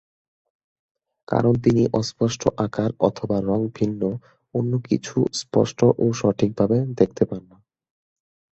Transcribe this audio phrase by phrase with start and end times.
[1.27, 4.01] কারণ তিনি অস্পষ্ট আকার অথবা রঙ ভিন্ন
[4.55, 7.57] অন্য কোন কিছুই স্পষ্ট ও সঠিকভাবে দেখতে পান না।